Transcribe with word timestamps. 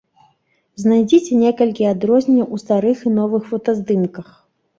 Знайдзіце 0.83 1.31
некалькі 1.41 1.83
адрозненняў 1.91 2.47
у 2.57 2.59
старых 2.65 2.97
і 3.11 3.15
новых 3.19 3.47
фотаздымках. 3.53 4.27